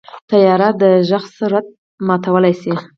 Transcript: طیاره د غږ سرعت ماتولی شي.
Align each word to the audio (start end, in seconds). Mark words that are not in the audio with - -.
طیاره 0.29 0.69
د 0.81 0.83
غږ 1.09 1.25
سرعت 1.37 1.65
ماتولی 2.07 2.53
شي. 2.61 2.73